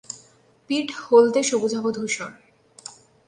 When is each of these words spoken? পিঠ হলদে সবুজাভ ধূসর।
পিঠ 0.69 0.87
হলদে 1.01 1.41
সবুজাভ 1.43 1.85
ধূসর। 1.95 2.31